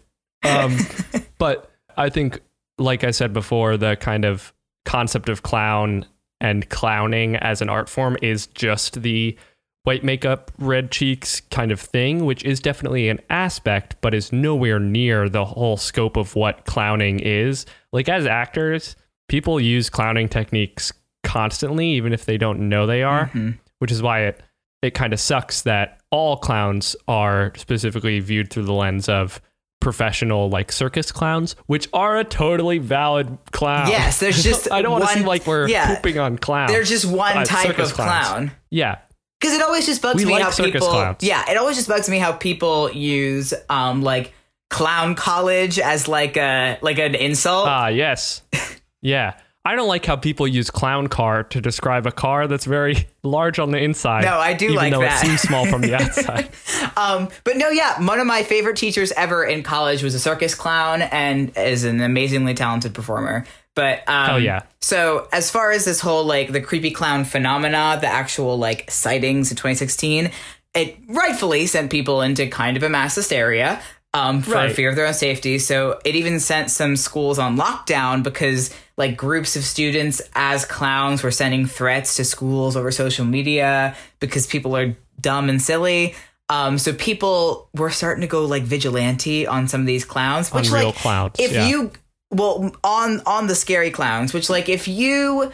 [0.44, 0.78] Um,
[1.38, 2.40] but I think,
[2.78, 6.06] like I said before, the kind of concept of clown
[6.40, 9.36] and clowning as an art form is just the
[9.84, 14.78] white makeup, red cheeks kind of thing, which is definitely an aspect, but is nowhere
[14.78, 17.66] near the whole scope of what clowning is.
[17.94, 18.94] Like, as actors,
[19.28, 23.56] people use clowning techniques constantly, even if they don't know they are, mhm.
[23.78, 24.42] which is why it,
[24.82, 29.40] it kind of sucks that all clowns are specifically viewed through the lens of
[29.80, 33.88] professional like circus clowns, which are a totally valid clown.
[33.88, 35.94] Yes, there's just I don't want to seem like we're yeah.
[35.96, 36.70] pooping on clowns.
[36.72, 37.92] there's just one Uh, type of clowns.
[37.92, 38.50] clown.
[38.70, 38.98] yeah,
[39.40, 40.88] Because it always just bugs We me like how people.
[40.88, 41.18] clowns.
[41.22, 44.32] Yeah, it always just bugs me how people use um like
[44.74, 47.68] clown college as like a like an insult.
[47.68, 48.42] Ah, yes.
[49.00, 49.34] Yeah.
[49.66, 53.58] I don't like how people use clown car to describe a car that's very large
[53.58, 54.24] on the inside.
[54.24, 55.22] No, I do even like though that.
[55.22, 56.48] it seems small from the outside.
[56.96, 60.54] Um, but no, yeah, one of my favorite teachers ever in college was a circus
[60.54, 63.44] clown and is an amazingly talented performer.
[63.74, 64.62] But um, Hell yeah.
[64.80, 69.50] So as far as this whole like the creepy clown phenomena, the actual like sightings
[69.50, 70.30] in 2016,
[70.74, 73.82] it rightfully sent people into kind of a mass hysteria.
[74.14, 74.72] Um, for Right.
[74.72, 75.58] fear of their own safety.
[75.58, 81.24] So it even sent some schools on lockdown because like groups of students as clowns
[81.24, 86.14] were sending threats to schools over social media because people are dumb and silly.
[86.48, 90.68] Um, so people were starting to go like vigilante on some of these clowns, which
[90.68, 91.66] On real like clowns, if yeah.
[91.66, 91.90] you
[92.30, 95.50] well on on the scary clowns, which like if you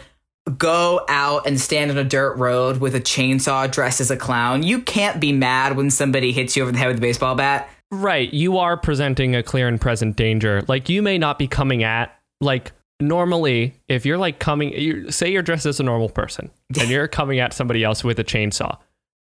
[0.59, 4.63] go out and stand on a dirt road with a chainsaw dressed as a clown,
[4.63, 7.71] you can't be mad when somebody hits you over the head with a baseball bat.
[7.91, 8.33] Right.
[8.33, 10.63] You are presenting a clear and present danger.
[10.69, 15.31] Like you may not be coming at like normally if you're like coming you say
[15.33, 16.51] you're dressed as a normal person
[16.81, 18.79] and you're coming at somebody else with a chainsaw.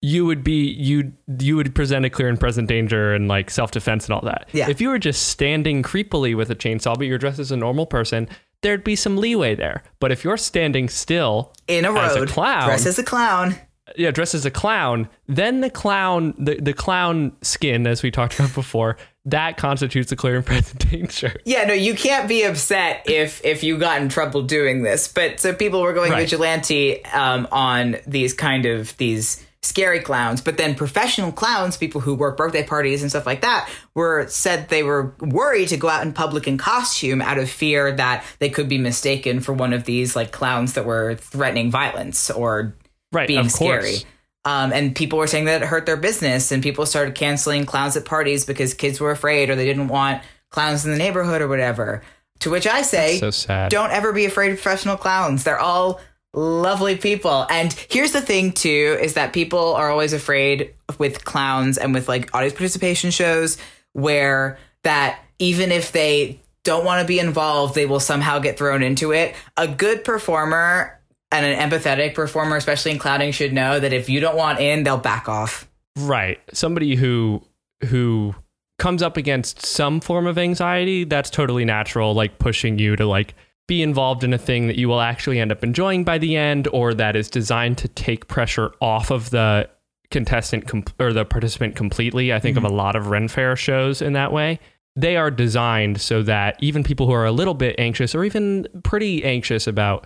[0.03, 4.05] You would be you you would present a clear and present danger and like self-defense
[4.05, 4.49] and all that.
[4.51, 4.69] Yeah.
[4.69, 7.85] If you were just standing creepily with a chainsaw but you're dressed as a normal
[7.85, 8.27] person,
[8.61, 9.83] there'd be some leeway there.
[9.99, 12.65] But if you're standing still In a As a road, clown.
[12.67, 13.55] dressed as a clown.
[13.97, 18.35] Yeah, dressed as a clown, then the clown, the, the clown skin, as we talked
[18.39, 21.33] about before, that constitutes a clear and present danger.
[21.45, 25.07] Yeah, no, you can't be upset if if you got in trouble doing this.
[25.07, 26.21] But so people were going Right.
[26.21, 32.15] vigilante um, on these kind of these scary clowns, but then professional clowns, people who
[32.15, 36.01] work birthday parties and stuff like that, were said they were worried to go out
[36.01, 39.83] in public in costume out of fear that they could be mistaken for one of
[39.83, 42.73] these like clowns that were threatening violence or
[43.11, 43.97] Right, being of scary.
[44.43, 47.95] Um, and people were saying that it hurt their business, and people started canceling clowns
[47.95, 51.47] at parties because kids were afraid or they didn't want clowns in the neighborhood or
[51.47, 52.01] whatever.
[52.39, 53.69] To which I say, So sad.
[53.69, 55.43] don't ever be afraid of professional clowns.
[55.43, 56.01] They're all
[56.33, 57.45] lovely people.
[57.49, 62.07] And here's the thing too is that people are always afraid with clowns and with
[62.07, 63.57] like audience participation shows
[63.93, 68.81] where that even if they don't want to be involved, they will somehow get thrown
[68.81, 69.35] into it.
[69.57, 70.99] A good performer
[71.31, 74.83] and an empathetic performer, especially in clowning, should know that if you don't want in,
[74.83, 75.67] they'll back off.
[75.97, 76.39] Right.
[76.53, 77.43] Somebody who
[77.85, 78.35] who
[78.77, 83.35] comes up against some form of anxiety, that's totally natural, like pushing you to like
[83.67, 86.67] be involved in a thing that you will actually end up enjoying by the end
[86.73, 89.69] or that is designed to take pressure off of the
[90.09, 92.33] contestant com- or the participant completely.
[92.33, 92.73] I think of mm-hmm.
[92.73, 94.59] a lot of Ren Fair shows in that way.
[94.95, 98.67] They are designed so that even people who are a little bit anxious or even
[98.83, 100.05] pretty anxious about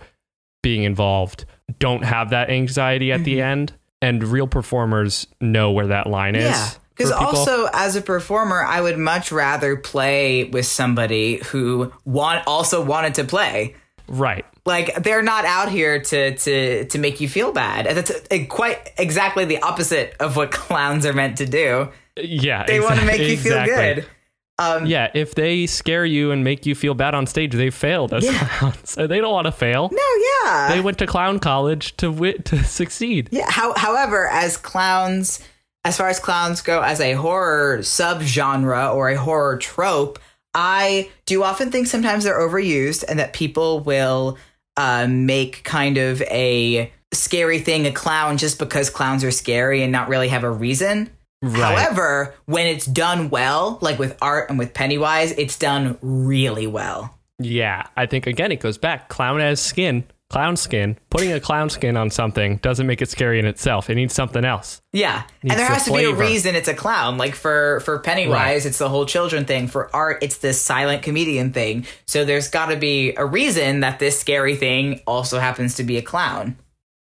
[0.66, 1.44] being involved
[1.78, 6.42] don't have that anxiety at the end and real performers know where that line is.
[6.42, 6.70] Yeah.
[6.90, 12.84] Because also, as a performer, I would much rather play with somebody who want also
[12.84, 13.76] wanted to play.
[14.08, 14.44] right.
[14.64, 17.86] Like they're not out here to to to make you feel bad.
[17.86, 21.90] That's uh, quite exactly the opposite of what clowns are meant to do.
[22.16, 22.64] Yeah.
[22.66, 24.02] They want to exa- make you feel exactly.
[24.02, 24.10] good.
[24.58, 28.14] Um, Yeah, if they scare you and make you feel bad on stage, they failed
[28.14, 28.48] as Yeah.
[28.58, 28.76] clowns.
[28.84, 29.90] So they don't want to fail.
[29.92, 30.68] No, yeah.
[30.72, 33.28] They went to clown college to wi- to succeed.
[33.32, 33.50] Yeah.
[33.50, 35.40] How, however, as clowns,
[35.84, 40.18] as far as clowns go, as a horror subgenre or a horror trope,
[40.54, 44.38] I do often think sometimes they're overused and that people will
[44.78, 49.92] uh, make kind of a scary thing a clown just because clowns are scary and
[49.92, 51.10] not really have a reason.
[51.42, 51.60] Right.
[51.60, 57.16] However, when it's done well, like with Art and with Pennywise, it's done really well.
[57.38, 59.08] Yeah, I think again it goes back.
[59.10, 60.96] Clown as skin, clown skin.
[61.10, 63.90] Putting a clown skin on something doesn't make it scary in itself.
[63.90, 64.80] It needs something else.
[64.94, 67.18] Yeah, and there the has to be a reason it's a clown.
[67.18, 68.66] Like for for Pennywise, Right.
[68.66, 69.68] it's the whole children thing.
[69.68, 71.84] For Art, it's this silent comedian thing.
[72.06, 75.98] So there's got to be a reason that this scary thing also happens to be
[75.98, 76.56] a clown.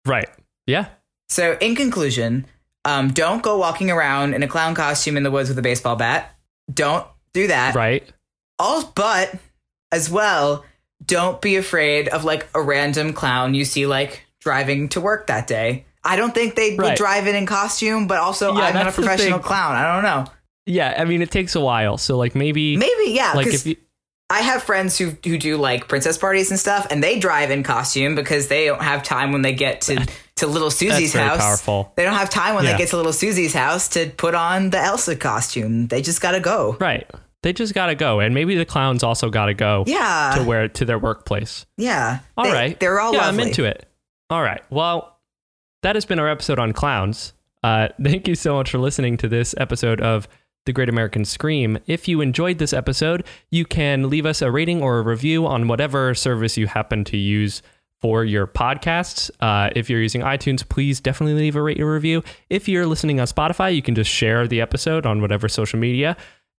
[0.04, 0.28] Right.
[0.66, 0.86] Yeah.
[1.28, 2.46] So in conclusion,
[2.84, 5.96] um, don't go walking around in a clown costume in the woods with a baseball
[5.96, 6.34] bat.
[6.72, 7.74] Don't do that.
[7.74, 8.08] Right.
[8.58, 9.34] All but
[9.92, 10.64] as well,
[11.04, 15.46] don't be afraid of like a random clown you see like driving to work that
[15.46, 15.84] day.
[16.02, 16.96] I don't think they would Right.
[16.96, 19.74] drive in in costume, but also Yeah, I'm not a professional clown.
[19.74, 20.30] I don't know.
[20.66, 20.94] Yeah.
[20.96, 21.96] I mean, it takes a while.
[21.98, 23.32] So like maybe, Maybe yeah.
[23.34, 23.76] like if you,
[24.34, 27.62] I have friends who who do like princess parties and stuff, and they drive in
[27.62, 30.06] costume because they don't have time when they get to
[30.36, 31.38] to little Susie's house.
[31.38, 31.92] powerful.
[31.96, 32.72] They don't have time when Yeah.
[32.72, 35.86] they get to little Susie's house to put on the Elsa costume.
[35.86, 36.76] They just gotta go.
[36.80, 37.08] right.
[37.44, 40.84] They just gotta go, and maybe the clowns also gotta go Yeah, to where to
[40.86, 41.66] their workplace.
[41.76, 42.20] yeah.
[42.36, 42.80] All they, right.
[42.80, 43.42] they're all yeah, lovely.
[43.42, 43.86] I'm into it.
[44.30, 44.62] All right.
[44.70, 45.18] Well,
[45.82, 47.34] that has been our episode on clowns.
[47.62, 50.26] Uh, thank you so much for listening to this episode of
[50.66, 51.78] The Great American Scream.
[51.86, 55.68] If you enjoyed this episode, you can leave us a rating or a review on
[55.68, 57.62] whatever service you happen to use
[58.00, 59.30] for your podcasts.
[59.40, 62.22] Uh, if you're using iTunes, please definitely leave a rate or review.
[62.50, 66.16] If you're listening on Spotify, you can just share the episode on whatever social media.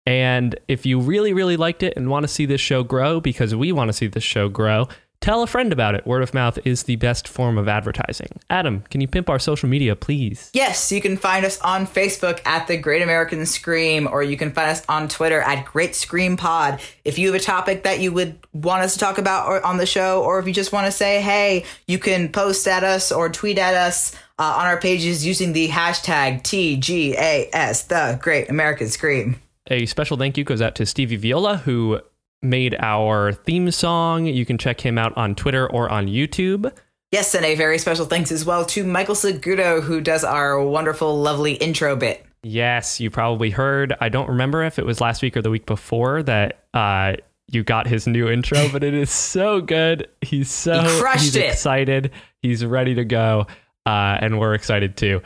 [0.07, 3.55] And if you really, really liked it and want to see this show grow, because
[3.55, 4.88] we want to see this show grow,
[5.21, 6.07] tell a friend about it.
[6.07, 8.41] Word of mouth is the best form of advertising.
[8.51, 10.51] Adam, can you pimp our social media, please?
[10.53, 14.53] Yes, you can find us on Facebook at the Great American Scream, or you can
[14.53, 16.81] find us on Twitter at Great Scream Pod.
[17.05, 19.79] If you have a topic that you would want us to talk about or, on
[19.79, 23.11] the show, or if you just want to say, hey, you can post at us
[23.11, 28.89] or tweet at us uh, on our pages using the hashtag TGAS, the Great American
[28.89, 29.37] Scream.
[29.69, 32.01] A special thank you goes out to Stevie Viola, who
[32.45, 34.26] made our theme song.
[34.26, 36.72] You can check him out on Twitter or on YouTube.
[37.11, 41.18] Yes, and a very special thanks as well to Michael Segudo, who does our wonderful,
[41.20, 42.24] lovely intro bit.
[42.42, 43.95] Yes, you probably heard.
[44.01, 47.14] I don't remember if it was last week or the week before that uh,
[47.51, 50.09] you got his new intro, but it is so good.
[50.20, 51.45] He's so He crushed he's it.
[51.53, 52.11] excited.
[52.42, 53.47] He's ready to go,
[53.86, 55.22] uh, and we're excited too.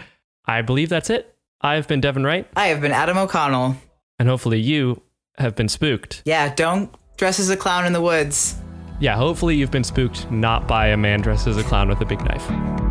[0.47, 1.35] I believe that's it.
[1.61, 3.77] I've been Devin Wright, I have been Adam O'Connell.
[4.21, 5.03] and hopefully you
[5.39, 6.23] have been spooked.
[6.25, 8.55] Yeah, don't dress as a clown in the woods.
[9.01, 12.07] Yeah, hopefully you've been spooked not by a man dressed as a clown with a
[12.07, 12.88] big knife.